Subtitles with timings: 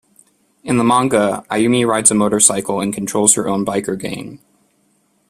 [0.63, 4.39] In the manga, Ayumi rides a motorcycle and controls her own biker gang.